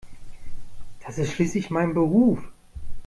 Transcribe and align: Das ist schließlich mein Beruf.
Das 1.05 1.19
ist 1.19 1.33
schließlich 1.33 1.69
mein 1.69 1.93
Beruf. 1.93 2.51